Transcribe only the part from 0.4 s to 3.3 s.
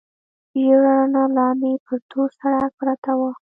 ژېړه رڼا، لاندې پر تور سړک پرته وه.